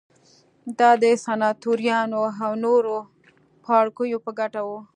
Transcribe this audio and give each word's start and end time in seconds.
دا 0.79 0.89
د 1.03 1.05
سناتوریال 1.25 2.09
او 2.43 2.51
نورو 2.63 2.97
پاړوکیو 3.63 4.23
په 4.25 4.31
ګټه 4.39 4.61
وه 4.67 4.79